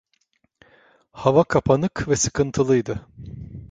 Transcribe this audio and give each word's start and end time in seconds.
Hava 1.13 1.43
kapanık 1.47 2.07
ve 2.09 2.15
sıkıntılıydı… 2.15 3.07